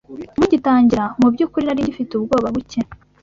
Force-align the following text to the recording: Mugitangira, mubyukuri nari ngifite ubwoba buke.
Mugitangira, 0.37 1.03
mubyukuri 1.19 1.63
nari 1.65 1.81
ngifite 1.83 2.11
ubwoba 2.15 2.47
buke. 2.55 2.81